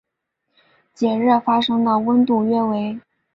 [0.97, 2.99] 热解发生的温度约为。